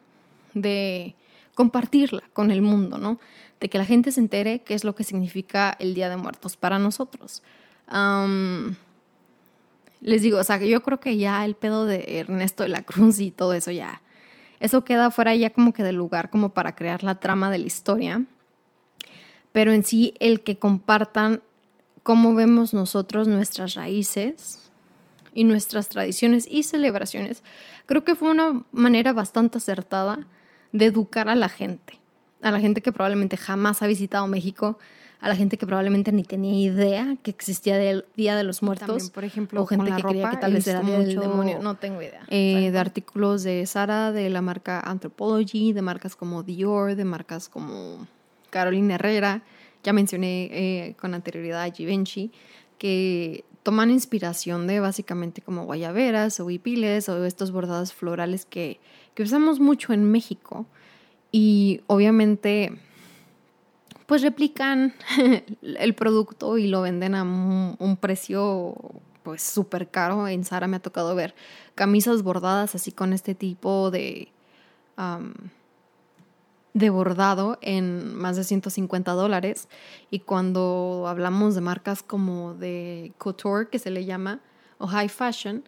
de 0.53 1.15
compartirla 1.55 2.23
con 2.33 2.51
el 2.51 2.61
mundo, 2.61 2.97
¿no? 2.97 3.19
De 3.59 3.69
que 3.69 3.77
la 3.77 3.85
gente 3.85 4.11
se 4.11 4.21
entere 4.21 4.61
qué 4.61 4.75
es 4.75 4.83
lo 4.83 4.95
que 4.95 5.03
significa 5.03 5.75
el 5.79 5.93
Día 5.93 6.09
de 6.09 6.15
Muertos 6.15 6.55
para 6.55 6.79
nosotros. 6.79 7.43
Les 10.01 10.21
digo, 10.21 10.39
o 10.39 10.43
sea, 10.43 10.57
yo 10.57 10.81
creo 10.81 10.99
que 10.99 11.17
ya 11.17 11.43
el 11.45 11.55
pedo 11.55 11.85
de 11.85 12.19
Ernesto 12.19 12.63
de 12.63 12.69
la 12.69 12.83
Cruz 12.83 13.19
y 13.19 13.31
todo 13.31 13.53
eso 13.53 13.71
ya, 13.71 14.01
eso 14.59 14.83
queda 14.83 15.11
fuera 15.11 15.35
ya 15.35 15.51
como 15.51 15.73
que 15.73 15.83
del 15.83 15.95
lugar 15.95 16.29
como 16.29 16.49
para 16.49 16.75
crear 16.75 17.03
la 17.03 17.15
trama 17.15 17.49
de 17.49 17.59
la 17.59 17.67
historia. 17.67 18.25
Pero 19.51 19.71
en 19.71 19.83
sí, 19.83 20.13
el 20.19 20.41
que 20.41 20.59
compartan 20.59 21.41
cómo 22.03 22.35
vemos 22.35 22.73
nosotros 22.73 23.27
nuestras 23.27 23.73
raíces 23.75 24.71
y 25.33 25.43
nuestras 25.43 25.89
tradiciones 25.89 26.47
y 26.49 26.63
celebraciones, 26.63 27.43
creo 27.85 28.03
que 28.03 28.15
fue 28.15 28.29
una 28.29 28.63
manera 28.71 29.13
bastante 29.13 29.57
acertada 29.57 30.27
de 30.71 30.85
educar 30.85 31.29
a 31.29 31.35
la 31.35 31.49
gente, 31.49 31.99
a 32.41 32.51
la 32.51 32.59
gente 32.59 32.81
que 32.81 32.91
probablemente 32.91 33.37
jamás 33.37 33.81
ha 33.81 33.87
visitado 33.87 34.27
México, 34.27 34.77
a 35.21 35.27
la 35.27 35.35
gente 35.35 35.57
que 35.57 35.65
probablemente 35.65 36.11
ni 36.11 36.23
tenía 36.23 36.53
idea 36.53 37.17
que 37.21 37.31
existía 37.31 37.81
el 37.81 38.05
Día 38.15 38.35
de 38.35 38.43
los 38.43 38.63
Muertos. 38.63 39.09
por 39.09 39.25
ejemplo, 39.25 39.61
o 39.61 39.65
gente 39.65 39.91
que 39.93 40.01
creía 40.01 40.29
que 40.29 40.37
tal 40.37 40.53
vez 40.53 40.65
era 40.67 40.81
del 40.81 41.19
Demonio. 41.19 41.59
No 41.61 41.75
tengo 41.75 42.01
idea. 42.01 42.23
Eh, 42.29 42.71
de 42.71 42.79
artículos 42.79 43.43
de 43.43 43.65
Sara, 43.65 44.11
de 44.11 44.29
la 44.29 44.41
marca 44.41 44.79
Anthropology, 44.79 45.73
de 45.73 45.81
marcas 45.81 46.15
como 46.15 46.43
Dior, 46.43 46.95
de 46.95 47.05
marcas 47.05 47.49
como 47.49 48.07
Carolina 48.49 48.95
Herrera, 48.95 49.43
ya 49.83 49.93
mencioné 49.93 50.49
eh, 50.51 50.95
con 50.99 51.13
anterioridad 51.13 51.63
a 51.63 51.71
Givenchy, 51.71 52.31
que 52.77 53.43
toman 53.63 53.91
inspiración 53.91 54.67
de 54.67 54.79
básicamente 54.79 55.41
como 55.41 55.65
guayaberas 55.65 56.39
o 56.39 56.49
hipiles 56.49 57.09
o 57.09 57.25
estos 57.25 57.51
bordados 57.51 57.93
florales 57.93 58.45
que, 58.45 58.79
que 59.13 59.23
usamos 59.23 59.59
mucho 59.59 59.91
en 59.91 60.09
México. 60.09 60.65
Y 61.31 61.81
obviamente, 61.87 62.79
pues 64.09 64.23
replican 64.23 64.95
el 65.61 65.93
producto 65.93 66.57
y 66.57 66.67
lo 66.67 66.81
venden 66.81 67.13
a 67.13 67.21
un, 67.21 67.97
precio 68.01 68.75
pues 69.21 69.43
súper 69.43 69.87
caro. 69.87 70.27
En 70.27 70.43
Sara 70.43 70.65
me 70.65 70.77
ha 70.77 70.81
tocado 70.81 71.13
ver 71.13 71.35
camisas 71.75 72.23
bordadas 72.23 72.73
así 72.73 72.91
con 72.91 73.13
este 73.13 73.35
tipo 73.35 73.91
de 73.91 74.29
de 76.73 76.89
bordado 76.89 77.59
en 77.61 78.15
más 78.15 78.35
de 78.35 78.43
150 78.43 79.11
dólares. 79.11 79.69
Y 80.09 80.21
cuando 80.21 81.05
hablamos 81.07 81.53
de 81.53 81.61
marcas 81.61 82.01
como 82.01 82.55
de 82.55 83.13
couture, 83.19 83.69
que 83.69 83.77
se 83.77 83.91
le 83.91 84.05
llama, 84.05 84.39
o 84.79 84.87
high 84.87 85.09
fashion, 85.09 85.63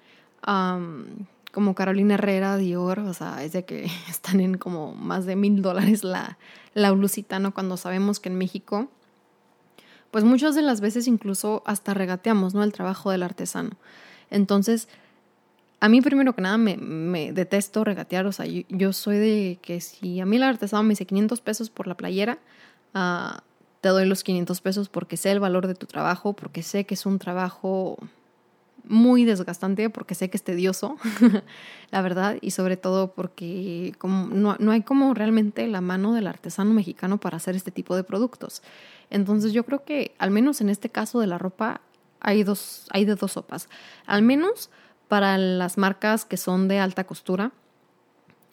como 1.52 1.76
Carolina 1.76 2.16
Herrera, 2.16 2.58
Dior, 2.58 3.00
o 3.00 3.14
sea, 3.14 3.44
es 3.44 3.52
de 3.52 3.66
que 3.66 3.86
están 4.10 4.40
en 4.40 4.58
como 4.58 4.94
más 4.94 5.26
de 5.26 5.36
mil 5.36 5.62
dólares 5.62 6.04
la, 6.04 6.38
la 6.74 6.92
blusita, 6.92 7.40
¿no? 7.40 7.54
Cuando 7.54 7.78
sabemos 7.78 8.20
que 8.20 8.30
en 8.30 8.38
México, 8.38 8.88
pues 10.12 10.24
muchas 10.24 10.56
de 10.56 10.62
las 10.62 10.82
veces 10.82 11.08
incluso 11.08 11.64
hasta 11.66 11.94
regateamos, 11.94 12.54
¿no? 12.54 12.64
El 12.64 12.74
trabajo 12.74 13.12
del 13.12 13.24
artesano. 13.24 13.72
Entonces, 14.30 14.88
a 15.82 15.90
mí 15.90 16.00
primero 16.02 16.34
que 16.36 16.42
nada 16.42 16.58
me, 16.58 17.34
detesto 17.34 17.84
regatear, 17.84 18.26
o 18.28 18.32
sea, 18.32 18.46
yo, 18.46 18.94
soy 18.94 19.18
de 19.18 19.60
que 19.62 19.82
si 19.82 20.20
a 20.20 20.26
mí 20.26 20.38
el 20.38 20.44
artesano 20.44 20.84
me 20.84 20.90
dice 20.90 21.06
500 21.06 21.42
pesos 21.42 21.70
por 21.70 21.88
la 21.88 21.96
playera, 21.96 22.38
ah, 22.94 23.44
te 23.82 23.90
doy 23.90 24.06
los 24.06 24.24
500 24.24 24.62
pesos 24.62 24.90
porque 24.90 25.18
sé 25.18 25.32
el 25.32 25.40
valor 25.40 25.66
de 25.66 25.74
tu 25.74 25.88
trabajo, 25.88 26.34
porque 26.34 26.62
sé 26.62 26.86
que 26.86 26.94
es 26.94 27.08
un 27.08 27.18
trabajo 27.18 27.98
muy 28.84 29.26
desgastante, 29.26 29.90
porque 29.90 30.16
sé 30.16 30.30
que 30.30 30.38
es 30.38 30.44
tedioso, 30.44 30.98
la 31.92 32.02
verdad, 32.02 32.38
y 32.42 32.52
sobre 32.52 32.78
todo 32.78 33.14
porque 33.14 33.94
no, 34.04 34.56
no, 34.60 34.72
hay 34.72 34.82
como 34.82 35.14
realmente 35.14 35.68
la 35.68 35.82
mano 35.82 36.14
del 36.14 36.28
artesano 36.28 36.74
mexicano 36.74 37.20
para 37.20 37.38
hacer 37.38 37.56
este 37.56 37.72
tipo 37.72 37.96
de 37.96 38.04
productos. 38.04 38.62
Entonces 39.10 39.54
yo 39.54 39.66
creo 39.66 39.84
que 39.84 40.16
al 40.18 40.32
menos 40.32 40.62
en 40.62 40.70
este 40.70 40.90
caso 40.90 41.20
de 41.20 41.28
la 41.28 41.38
ropa 41.38 41.82
hay, 42.20 42.44
dos, 42.44 42.88
hay 42.92 43.06
de 43.06 43.16
dos 43.16 43.34
sopas. 43.34 43.70
Al 44.06 44.22
menos 44.22 44.70
para 45.08 45.38
las 45.38 45.78
marcas 45.78 46.26
que 46.26 46.38
son 46.38 46.68
de 46.68 46.80
alta 46.80 47.04
costura, 47.04 47.52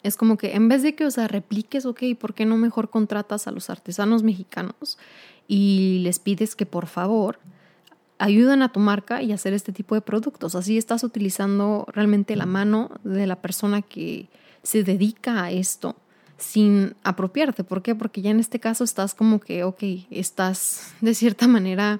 es 0.03 0.15
como 0.15 0.37
que 0.37 0.55
en 0.55 0.69
vez 0.69 0.83
de 0.83 0.95
que, 0.95 1.05
o 1.05 1.11
sea, 1.11 1.27
repliques, 1.27 1.85
ok, 1.85 2.03
¿por 2.19 2.33
qué 2.33 2.45
no 2.45 2.57
mejor 2.57 2.89
contratas 2.89 3.47
a 3.47 3.51
los 3.51 3.69
artesanos 3.69 4.23
mexicanos 4.23 4.97
y 5.47 5.99
les 6.03 6.19
pides 6.19 6.55
que 6.55 6.65
por 6.65 6.87
favor 6.87 7.39
ayuden 8.19 8.61
a 8.61 8.71
tu 8.71 8.79
marca 8.79 9.21
y 9.21 9.31
hacer 9.31 9.53
este 9.53 9.71
tipo 9.71 9.95
de 9.95 10.01
productos? 10.01 10.55
Así 10.55 10.77
estás 10.77 11.03
utilizando 11.03 11.87
realmente 11.91 12.35
la 12.35 12.45
mano 12.45 12.91
de 13.03 13.25
la 13.25 13.37
persona 13.37 13.81
que 13.81 14.29
se 14.61 14.83
dedica 14.83 15.43
a 15.43 15.51
esto 15.51 15.95
sin 16.37 16.95
apropiarte. 17.03 17.63
¿Por 17.63 17.81
qué? 17.81 17.95
Porque 17.95 18.21
ya 18.21 18.29
en 18.29 18.39
este 18.39 18.59
caso 18.59 18.83
estás 18.83 19.13
como 19.15 19.39
que, 19.39 19.63
ok, 19.63 19.83
estás 20.11 20.93
de 21.01 21.13
cierta 21.13 21.47
manera 21.47 21.99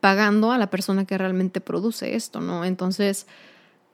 pagando 0.00 0.52
a 0.52 0.58
la 0.58 0.68
persona 0.68 1.06
que 1.06 1.16
realmente 1.16 1.60
produce 1.60 2.14
esto, 2.14 2.40
¿no? 2.40 2.64
Entonces, 2.64 3.26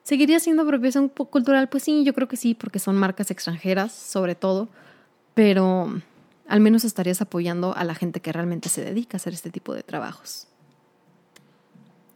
¿Seguiría 0.02 0.40
siendo 0.40 0.62
apropiación 0.62 1.08
cultural? 1.08 1.68
Pues 1.68 1.84
sí, 1.84 2.04
yo 2.04 2.14
creo 2.14 2.26
que 2.26 2.36
sí, 2.36 2.54
porque 2.54 2.78
son 2.78 2.96
marcas 2.96 3.30
extranjeras, 3.30 3.92
sobre 3.92 4.34
todo, 4.34 4.68
pero 5.34 6.00
al 6.48 6.60
menos 6.60 6.84
estarías 6.84 7.20
apoyando 7.20 7.76
a 7.76 7.84
la 7.84 7.94
gente 7.94 8.20
que 8.20 8.32
realmente 8.32 8.68
se 8.68 8.84
dedica 8.84 9.16
a 9.16 9.18
hacer 9.18 9.34
este 9.34 9.50
tipo 9.50 9.74
de 9.74 9.82
trabajos. 9.82 10.48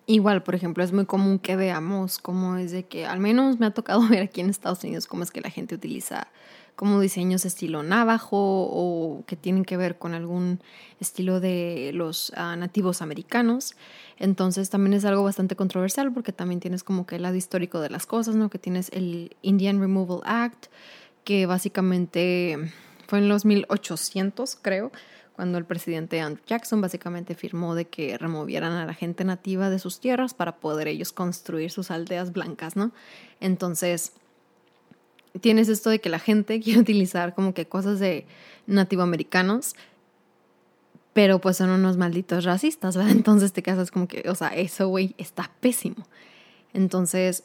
Igual, 0.06 0.42
por 0.42 0.54
ejemplo, 0.54 0.84
es 0.84 0.92
muy 0.92 1.06
común 1.06 1.38
que 1.38 1.56
veamos 1.56 2.18
cómo 2.18 2.56
es 2.56 2.72
de 2.72 2.84
que, 2.84 3.06
al 3.06 3.20
menos 3.20 3.58
me 3.58 3.66
ha 3.66 3.70
tocado 3.70 4.06
ver 4.08 4.22
aquí 4.22 4.40
en 4.40 4.50
Estados 4.50 4.84
Unidos, 4.84 5.06
cómo 5.06 5.22
es 5.22 5.30
que 5.30 5.40
la 5.40 5.50
gente 5.50 5.74
utiliza 5.74 6.28
como 6.76 7.00
diseños 7.00 7.44
estilo 7.44 7.82
navajo 7.84 8.36
o 8.36 9.22
que 9.26 9.36
tienen 9.36 9.64
que 9.64 9.76
ver 9.76 9.96
con 9.96 10.12
algún 10.12 10.60
estilo 11.00 11.38
de 11.38 11.92
los 11.94 12.32
ah, 12.36 12.56
nativos 12.56 13.00
americanos. 13.00 13.76
Entonces 14.18 14.70
también 14.70 14.94
es 14.94 15.04
algo 15.04 15.22
bastante 15.22 15.56
controversial 15.56 16.12
porque 16.12 16.32
también 16.32 16.60
tienes 16.60 16.82
como 16.82 17.06
que 17.06 17.16
el 17.16 17.22
lado 17.22 17.36
histórico 17.36 17.80
de 17.80 17.90
las 17.90 18.06
cosas, 18.06 18.34
¿no? 18.34 18.50
Que 18.50 18.58
tienes 18.58 18.90
el 18.92 19.36
Indian 19.42 19.80
Removal 19.80 20.20
Act, 20.24 20.66
que 21.22 21.46
básicamente 21.46 22.58
fue 23.06 23.20
en 23.20 23.28
los 23.28 23.44
1800, 23.44 24.58
creo, 24.60 24.90
cuando 25.34 25.58
el 25.58 25.64
presidente 25.64 26.20
Andrew 26.20 26.44
Jackson 26.46 26.80
básicamente 26.80 27.34
firmó 27.34 27.74
de 27.74 27.86
que 27.86 28.16
removieran 28.18 28.72
a 28.72 28.86
la 28.86 28.94
gente 28.94 29.24
nativa 29.24 29.68
de 29.68 29.78
sus 29.78 29.98
tierras 30.00 30.32
para 30.32 30.56
poder 30.56 30.88
ellos 30.88 31.12
construir 31.12 31.70
sus 31.70 31.90
aldeas 31.90 32.32
blancas, 32.32 32.76
¿no? 32.76 32.92
Entonces, 33.40 34.12
tienes 35.40 35.68
esto 35.68 35.90
de 35.90 36.00
que 36.00 36.08
la 36.08 36.18
gente 36.20 36.60
quiere 36.62 36.80
utilizar 36.80 37.34
como 37.34 37.52
que 37.52 37.66
cosas 37.66 37.98
de 37.98 38.26
nativoamericanos, 38.66 39.74
pero 41.12 41.40
pues 41.40 41.56
son 41.56 41.70
unos 41.70 41.96
malditos 41.96 42.44
racistas, 42.44 42.96
¿verdad? 42.96 43.12
Entonces 43.16 43.52
te 43.52 43.62
casas 43.62 43.90
como 43.90 44.06
que, 44.06 44.28
o 44.28 44.34
sea, 44.34 44.48
eso, 44.48 44.88
güey, 44.88 45.14
está 45.18 45.50
pésimo. 45.60 46.06
Entonces, 46.72 47.44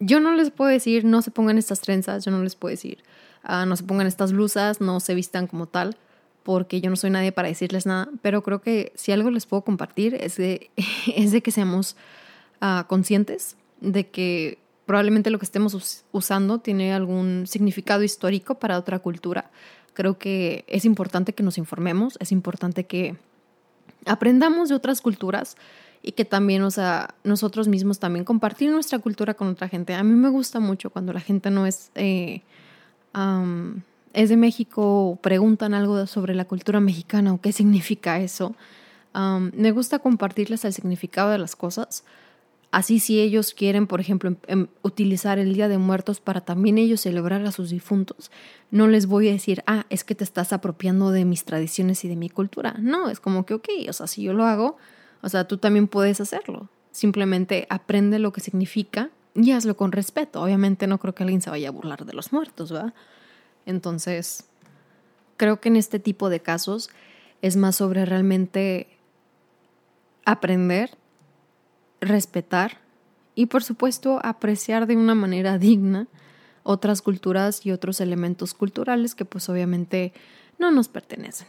yo 0.00 0.20
no 0.20 0.34
les 0.34 0.50
puedo 0.50 0.70
decir, 0.70 1.04
no 1.04 1.22
se 1.22 1.30
pongan 1.30 1.58
estas 1.58 1.80
trenzas, 1.80 2.24
yo 2.24 2.30
no 2.30 2.42
les 2.42 2.56
puedo 2.56 2.70
decir, 2.70 3.02
ah, 3.42 3.66
no 3.66 3.76
se 3.76 3.84
pongan 3.84 4.06
estas 4.06 4.32
blusas, 4.32 4.80
no 4.80 5.00
se 5.00 5.14
vistan 5.14 5.46
como 5.46 5.66
tal, 5.66 5.96
porque 6.44 6.80
yo 6.80 6.90
no 6.90 6.96
soy 6.96 7.10
nadie 7.10 7.32
para 7.32 7.48
decirles 7.48 7.86
nada, 7.86 8.08
pero 8.22 8.42
creo 8.42 8.60
que 8.60 8.92
si 8.94 9.10
algo 9.10 9.30
les 9.30 9.46
puedo 9.46 9.62
compartir 9.62 10.14
es 10.14 10.36
de, 10.36 10.70
es 11.16 11.32
de 11.32 11.42
que 11.42 11.50
seamos 11.50 11.96
ah, 12.60 12.84
conscientes 12.86 13.56
de 13.80 14.08
que 14.08 14.58
probablemente 14.86 15.30
lo 15.30 15.38
que 15.38 15.46
estemos 15.46 16.04
usando 16.12 16.58
tiene 16.58 16.92
algún 16.92 17.46
significado 17.46 18.02
histórico 18.02 18.56
para 18.56 18.78
otra 18.78 18.98
cultura. 18.98 19.50
Creo 19.94 20.18
que 20.18 20.64
es 20.68 20.84
importante 20.84 21.32
que 21.32 21.42
nos 21.42 21.58
informemos, 21.58 22.16
es 22.20 22.32
importante 22.32 22.84
que 22.84 23.16
aprendamos 24.06 24.68
de 24.68 24.74
otras 24.74 25.00
culturas 25.00 25.56
y 26.02 26.12
que 26.12 26.26
también, 26.26 26.62
o 26.62 26.70
sea, 26.70 27.14
nosotros 27.24 27.68
mismos 27.68 27.98
también 27.98 28.24
compartir 28.24 28.70
nuestra 28.70 28.98
cultura 28.98 29.34
con 29.34 29.48
otra 29.48 29.68
gente. 29.68 29.94
A 29.94 30.02
mí 30.02 30.12
me 30.12 30.28
gusta 30.28 30.60
mucho 30.60 30.90
cuando 30.90 31.14
la 31.14 31.20
gente 31.20 31.50
no 31.50 31.66
es, 31.66 31.90
eh, 31.94 32.42
es 34.14 34.28
de 34.30 34.36
México 34.36 35.18
preguntan 35.22 35.74
algo 35.74 36.06
sobre 36.06 36.34
la 36.34 36.46
cultura 36.46 36.80
mexicana 36.80 37.32
o 37.32 37.40
qué 37.40 37.52
significa 37.52 38.20
eso. 38.20 38.54
me 39.14 39.70
gusta 39.70 39.98
compartirles 40.00 40.64
el 40.64 40.72
significado 40.72 41.30
de 41.30 41.38
las 41.38 41.54
cosas 41.54 42.04
Así 42.74 42.98
si 42.98 43.20
ellos 43.20 43.54
quieren, 43.54 43.86
por 43.86 44.00
ejemplo, 44.00 44.30
em, 44.30 44.36
em, 44.48 44.66
utilizar 44.82 45.38
el 45.38 45.54
Día 45.54 45.68
de 45.68 45.78
Muertos 45.78 46.18
para 46.18 46.40
también 46.40 46.76
ellos 46.76 47.02
celebrar 47.02 47.46
a 47.46 47.52
sus 47.52 47.70
difuntos, 47.70 48.32
no 48.72 48.88
les 48.88 49.06
voy 49.06 49.28
a 49.28 49.30
decir, 49.30 49.62
ah, 49.68 49.86
es 49.90 50.02
que 50.02 50.16
te 50.16 50.24
estás 50.24 50.52
apropiando 50.52 51.12
de 51.12 51.24
mis 51.24 51.44
tradiciones 51.44 52.04
y 52.04 52.08
de 52.08 52.16
mi 52.16 52.28
cultura. 52.28 52.74
No, 52.80 53.10
es 53.10 53.20
como 53.20 53.46
que, 53.46 53.54
ok, 53.54 53.68
o 53.88 53.92
sea, 53.92 54.08
si 54.08 54.24
yo 54.24 54.32
lo 54.32 54.44
hago, 54.44 54.76
o 55.22 55.28
sea, 55.28 55.46
tú 55.46 55.58
también 55.58 55.86
puedes 55.86 56.20
hacerlo. 56.20 56.68
Simplemente 56.90 57.68
aprende 57.70 58.18
lo 58.18 58.32
que 58.32 58.40
significa 58.40 59.10
y 59.36 59.52
hazlo 59.52 59.76
con 59.76 59.92
respeto. 59.92 60.42
Obviamente 60.42 60.88
no 60.88 60.98
creo 60.98 61.14
que 61.14 61.22
alguien 61.22 61.42
se 61.42 61.50
vaya 61.50 61.68
a 61.68 61.72
burlar 61.72 62.04
de 62.04 62.12
los 62.12 62.32
muertos, 62.32 62.72
¿verdad? 62.72 62.92
Entonces, 63.66 64.44
creo 65.36 65.60
que 65.60 65.68
en 65.68 65.76
este 65.76 65.98
tipo 65.98 66.28
de 66.28 66.40
casos 66.40 66.90
es 67.42 67.56
más 67.56 67.76
sobre 67.76 68.04
realmente 68.04 68.88
aprender 70.24 70.96
respetar 72.04 72.78
y 73.34 73.46
por 73.46 73.64
supuesto 73.64 74.20
apreciar 74.22 74.86
de 74.86 74.96
una 74.96 75.14
manera 75.14 75.58
digna 75.58 76.06
otras 76.62 77.02
culturas 77.02 77.66
y 77.66 77.72
otros 77.72 78.00
elementos 78.00 78.54
culturales 78.54 79.14
que 79.14 79.24
pues 79.24 79.48
obviamente 79.48 80.12
no 80.58 80.70
nos 80.70 80.88
pertenecen. 80.88 81.46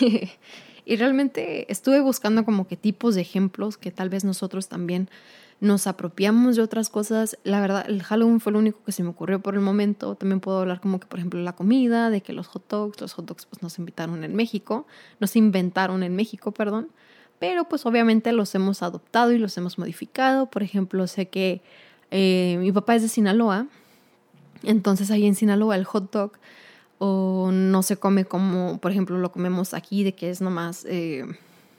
y 0.84 0.96
realmente 0.96 1.70
estuve 1.72 2.00
buscando 2.00 2.44
como 2.44 2.68
que 2.68 2.76
tipos 2.76 3.14
de 3.14 3.22
ejemplos 3.22 3.76
que 3.76 3.90
tal 3.90 4.08
vez 4.08 4.24
nosotros 4.24 4.68
también 4.68 5.08
nos 5.62 5.86
apropiamos 5.86 6.56
de 6.56 6.62
otras 6.62 6.90
cosas. 6.90 7.38
La 7.44 7.60
verdad, 7.60 7.84
el 7.88 8.02
Halloween 8.02 8.40
fue 8.40 8.52
lo 8.52 8.58
único 8.58 8.82
que 8.84 8.92
se 8.92 9.02
me 9.02 9.08
ocurrió 9.08 9.40
por 9.40 9.54
el 9.54 9.60
momento. 9.60 10.16
También 10.16 10.40
puedo 10.40 10.58
hablar 10.58 10.80
como 10.80 11.00
que, 11.00 11.06
por 11.06 11.20
ejemplo, 11.20 11.40
la 11.40 11.54
comida, 11.54 12.10
de 12.10 12.20
que 12.20 12.32
los 12.32 12.48
hot 12.48 12.68
dogs, 12.68 13.00
los 13.00 13.14
hot 13.14 13.24
dogs 13.24 13.46
pues 13.46 13.62
nos 13.62 13.78
invitaron 13.78 14.24
en 14.24 14.34
México, 14.34 14.86
nos 15.20 15.36
inventaron 15.36 16.02
en 16.02 16.14
México, 16.14 16.52
perdón 16.52 16.88
pero 17.42 17.64
pues 17.64 17.84
obviamente 17.86 18.30
los 18.30 18.54
hemos 18.54 18.84
adoptado 18.84 19.32
y 19.32 19.38
los 19.38 19.58
hemos 19.58 19.76
modificado. 19.76 20.46
Por 20.46 20.62
ejemplo, 20.62 21.08
sé 21.08 21.26
que 21.26 21.60
eh, 22.12 22.56
mi 22.60 22.70
papá 22.70 22.94
es 22.94 23.02
de 23.02 23.08
Sinaloa, 23.08 23.66
entonces 24.62 25.10
ahí 25.10 25.26
en 25.26 25.34
Sinaloa 25.34 25.74
el 25.74 25.82
hot 25.82 26.12
dog 26.12 26.32
o 27.00 27.50
no 27.52 27.82
se 27.82 27.96
come 27.96 28.24
como, 28.26 28.78
por 28.78 28.92
ejemplo, 28.92 29.18
lo 29.18 29.32
comemos 29.32 29.74
aquí, 29.74 30.04
de 30.04 30.14
que 30.14 30.30
es 30.30 30.40
nomás, 30.40 30.84
eh, 30.88 31.24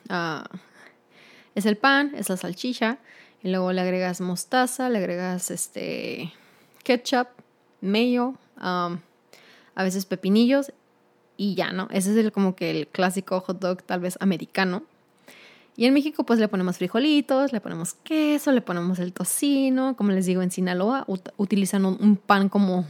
ah, 0.09 0.43
es 1.55 1.65
el 1.65 1.77
pan, 1.77 2.11
es 2.13 2.27
la 2.27 2.35
salchicha, 2.35 2.97
y 3.43 3.49
luego 3.49 3.73
le 3.73 3.81
agregas 3.81 4.21
mostaza, 4.21 4.89
le 4.89 4.99
agregas 4.99 5.51
este 5.51 6.33
ketchup, 6.83 7.27
mayo, 7.81 8.35
a 8.57 8.97
veces 9.75 10.05
pepinillos 10.05 10.71
y 11.35 11.55
ya, 11.55 11.71
¿no? 11.71 11.87
Ese 11.91 12.11
es 12.11 12.17
el, 12.17 12.31
como 12.31 12.55
que 12.55 12.71
el 12.71 12.87
clásico 12.87 13.39
hot 13.41 13.59
dog 13.59 13.83
tal 13.83 13.99
vez 13.99 14.17
americano. 14.21 14.83
Y 15.75 15.85
en 15.85 15.93
México 15.93 16.23
pues 16.23 16.39
le 16.39 16.47
ponemos 16.47 16.77
frijolitos, 16.77 17.51
le 17.51 17.59
ponemos 17.59 17.95
queso, 18.03 18.51
le 18.51 18.61
ponemos 18.61 18.99
el 18.99 19.11
tocino, 19.11 19.95
como 19.97 20.11
les 20.11 20.25
digo 20.25 20.41
en 20.41 20.51
Sinaloa 20.51 21.05
utilizan 21.37 21.85
un, 21.85 22.15
pan 22.15 22.47
como 22.47 22.85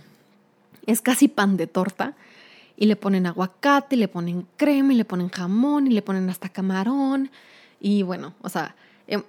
es 0.85 1.01
casi 1.01 1.29
pan 1.29 1.55
de 1.55 1.65
torta 1.65 2.13
y 2.75 2.87
le 2.87 2.97
ponen 2.97 3.25
aguacate, 3.25 3.95
le 3.95 4.09
ponen 4.09 4.45
crema, 4.57 4.91
y 4.93 4.97
le 4.97 5.05
ponen 5.05 5.29
jamón 5.29 5.87
y 5.87 5.91
le 5.91 6.01
ponen 6.01 6.29
hasta 6.29 6.49
camarón 6.49 7.31
y 7.79 8.03
bueno, 8.03 8.33
o 8.41 8.49
sea, 8.49 8.75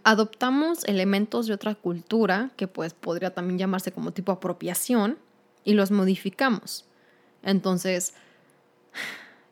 adoptamos 0.05 0.85
elementos 0.85 1.47
de 1.47 1.55
otra 1.55 1.75
cultura 1.75 2.51
que 2.57 2.69
pues 2.69 2.95
podría 2.95 3.35
también 3.35 3.59
llamarse 3.59 3.93
como 3.93 4.13
tipo 4.13 4.33
apropiación 4.33 5.19
y 5.65 5.75
los 5.75 5.91
modificamos. 5.91 6.85
Entonces, 7.43 8.15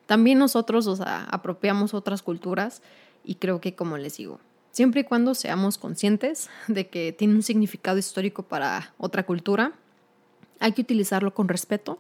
también 0.07 0.39
nosotros, 0.39 0.87
o 0.87 0.97
sea, 0.97 1.25
apropiamos 1.25 1.95
otras 1.95 2.23
culturas 2.23 2.83
y 3.25 3.37
creo 3.37 3.61
que, 3.61 3.75
como 3.75 3.99
les 3.99 4.17
digo, 4.17 4.41
siempre 4.71 5.03
y 5.03 5.05
cuando 5.05 5.35
seamos 5.35 5.79
conscientes 5.79 6.51
de 6.69 6.89
que 6.89 7.13
tiene 7.13 7.35
un 7.35 7.43
significado 7.43 7.99
histórico 7.99 8.43
para 8.43 8.93
otra 8.99 9.25
cultura, 9.25 9.73
hay 10.61 10.73
que 10.73 10.83
utilizarlo 10.83 11.35
con 11.35 11.49
respeto, 11.49 11.99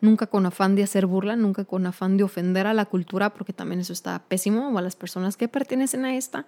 nunca 0.00 0.26
con 0.26 0.46
afán 0.46 0.74
de 0.74 0.82
hacer 0.82 1.06
burla, 1.06 1.36
nunca 1.36 1.64
con 1.64 1.86
afán 1.86 2.16
de 2.16 2.24
ofender 2.24 2.66
a 2.66 2.74
la 2.74 2.86
cultura, 2.86 3.34
porque 3.34 3.52
también 3.52 3.80
eso 3.80 3.92
está 3.92 4.22
pésimo, 4.28 4.70
o 4.70 4.78
a 4.78 4.82
las 4.82 4.96
personas 4.96 5.36
que 5.36 5.48
pertenecen 5.48 6.04
a 6.04 6.16
esta. 6.16 6.46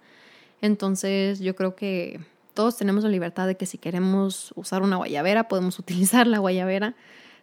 Entonces 0.61 1.39
yo 1.39 1.55
creo 1.55 1.75
que 1.75 2.19
todos 2.53 2.77
tenemos 2.77 3.03
la 3.03 3.09
libertad 3.09 3.47
de 3.47 3.55
que 3.55 3.65
si 3.65 3.77
queremos 3.77 4.53
usar 4.55 4.83
una 4.83 4.97
guayabera, 4.97 5.47
podemos 5.47 5.79
utilizar 5.79 6.27
la 6.27 6.39
guayabera, 6.39 6.95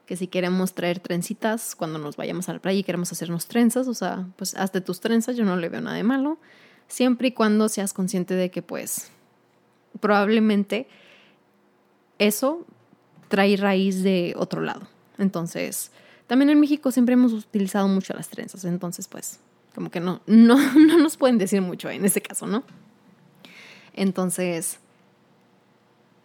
que 0.07 0.17
si 0.17 0.27
queremos 0.27 0.75
traer 0.75 1.01
trencitas 1.01 1.75
cuando 1.75 1.99
nos 1.99 2.17
vayamos 2.17 2.49
a 2.49 2.55
la 2.55 2.61
playa 2.61 2.79
y 2.79 2.85
queremos 2.85 3.13
hacernos 3.13 3.47
trenzas, 3.47 3.89
o 3.89 3.95
sea, 3.95 4.27
pues 4.37 4.55
hazte 4.55 4.81
tus 4.81 5.01
trenzas, 5.01 5.37
yo 5.37 5.45
no 5.45 5.57
le 5.57 5.69
veo 5.69 5.81
nada 5.81 5.97
de 5.97 6.03
malo 6.03 6.39
siempre 6.87 7.29
y 7.29 7.33
cuando 7.33 7.69
seas 7.69 7.93
consciente 7.93 8.35
de 8.35 8.51
que 8.51 8.63
pues 8.63 9.11
probablemente 10.01 10.89
eso 12.19 12.67
trae 13.29 13.57
raíz 13.57 14.03
de 14.03 14.35
otro 14.37 14.63
lado. 14.63 14.89
Entonces, 15.19 15.93
también 16.27 16.51
en 16.51 16.61
México 16.61 16.91
siempre 16.91 17.13
hemos 17.13 17.33
utilizado 17.33 17.87
mucho 17.89 18.15
las 18.15 18.29
trenzas, 18.29 18.65
entonces 18.65 19.09
pues 19.09 19.41
como 19.75 19.91
que 19.91 20.01
no, 20.01 20.23
no, 20.27 20.57
no 20.75 20.99
nos 20.99 21.17
pueden 21.17 21.37
decir 21.39 21.61
mucho 21.61 21.91
en 21.91 22.05
ese 22.05 22.23
caso, 22.23 22.47
¿no? 22.47 22.65
Entonces, 23.99 24.79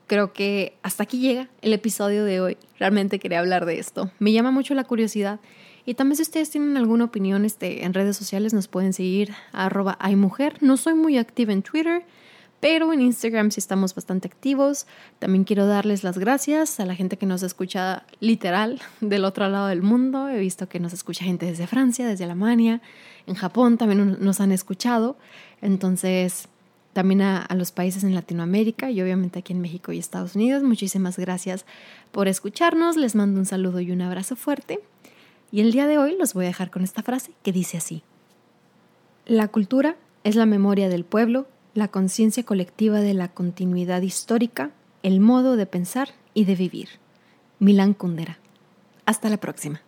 creo 0.05 0.31
que 0.31 0.77
hasta 0.83 1.01
aquí 1.01 1.19
llega 1.19 1.49
el 1.63 1.73
episodio 1.73 2.23
de 2.23 2.39
hoy. 2.39 2.57
Realmente 2.77 3.17
quería 3.17 3.39
hablar 3.39 3.65
de 3.65 3.79
esto. 3.79 4.11
Me 4.19 4.31
llama 4.31 4.51
mucho 4.51 4.75
la 4.75 4.83
curiosidad 4.83 5.39
y 5.85 5.95
también 5.95 6.17
si 6.17 6.21
ustedes 6.21 6.51
tienen 6.51 6.77
alguna 6.77 7.05
opinión 7.05 7.45
este, 7.45 7.83
en 7.83 7.95
redes 7.95 8.15
sociales 8.15 8.53
nos 8.53 8.67
pueden 8.67 8.93
seguir 8.93 9.33
a 9.51 9.69
mujer. 10.15 10.57
No 10.61 10.77
soy 10.77 10.93
muy 10.93 11.17
activa 11.17 11.51
en 11.51 11.63
Twitter, 11.63 12.05
pero 12.59 12.93
en 12.93 13.01
Instagram 13.01 13.49
sí 13.49 13.59
estamos 13.59 13.95
bastante 13.95 14.27
activos. 14.27 14.85
También 15.17 15.43
quiero 15.43 15.65
darles 15.65 16.03
las 16.03 16.19
gracias 16.19 16.79
a 16.79 16.85
la 16.85 16.93
gente 16.93 17.17
que 17.17 17.25
nos 17.25 17.41
escucha 17.41 18.05
literal 18.19 18.83
del 19.01 19.25
otro 19.25 19.49
lado 19.49 19.65
del 19.65 19.81
mundo. 19.81 20.29
He 20.29 20.37
visto 20.37 20.69
que 20.69 20.79
nos 20.79 20.93
escucha 20.93 21.25
gente 21.25 21.47
desde 21.47 21.65
Francia, 21.65 22.05
desde 22.05 22.23
Alemania, 22.23 22.83
en 23.25 23.33
Japón 23.33 23.79
también 23.79 24.17
nos 24.19 24.39
han 24.41 24.51
escuchado. 24.51 25.17
Entonces, 25.59 26.49
también 26.93 27.21
a, 27.21 27.47
los 27.55 27.71
países 27.71 28.03
en 28.03 28.15
Latinoamérica 28.15 28.91
y 28.91 29.01
obviamente 29.01 29.39
aquí 29.39 29.53
en 29.53 29.61
México 29.61 29.91
y 29.91 29.99
Estados 29.99 30.35
Unidos. 30.35 30.63
Muchísimas 30.63 31.17
gracias 31.17 31.65
por 32.11 32.27
escucharnos. 32.27 32.95
Les 32.95 33.15
mando 33.15 33.39
un 33.39 33.45
saludo 33.45 33.79
y 33.79 33.91
un 33.91 34.01
abrazo 34.01 34.35
fuerte. 34.35 34.79
Y 35.51 35.61
el 35.61 35.71
día 35.71 35.87
de 35.87 35.97
hoy 35.97 36.15
los 36.17 36.33
voy 36.33 36.45
a 36.45 36.47
dejar 36.47 36.71
con 36.71 36.83
esta 36.83 37.03
frase 37.03 37.31
que 37.43 37.51
dice 37.51 37.77
así. 37.77 38.03
La 39.25 39.47
cultura 39.47 39.95
es 40.23 40.35
la 40.35 40.45
memoria 40.45 40.89
del 40.89 41.03
pueblo, 41.03 41.47
la 41.73 41.87
conciencia 41.87 42.43
colectiva 42.43 43.01
de 43.01 43.13
la 43.13 43.27
continuidad 43.27 44.01
histórica, 44.01 44.71
el 45.01 45.19
modo 45.19 45.55
de 45.55 45.65
pensar 45.65 46.09
y 46.33 46.45
de 46.45 46.55
vivir. 46.55 46.89
Milán 47.59 47.93
Kundera. 47.93 48.37
Hasta 49.05 49.29
la 49.29 49.37
próxima. 49.37 49.81